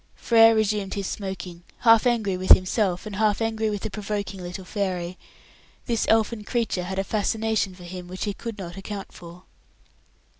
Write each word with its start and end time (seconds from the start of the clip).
Frere 0.15 0.55
resumed 0.55 0.95
his 0.95 1.05
smoking, 1.05 1.61
half 1.81 2.07
angry 2.07 2.35
with 2.35 2.53
himself, 2.53 3.05
and 3.05 3.17
half 3.17 3.39
angry 3.39 3.69
with 3.69 3.83
the 3.83 3.91
provoking 3.91 4.41
little 4.41 4.65
fairy. 4.65 5.15
This 5.85 6.07
elfin 6.07 6.43
creature 6.43 6.85
had 6.85 6.97
a 6.97 7.03
fascination 7.03 7.75
for 7.75 7.83
him 7.83 8.07
which 8.07 8.23
he 8.23 8.33
could 8.33 8.57
not 8.57 8.77
account 8.77 9.11
for. 9.13 9.43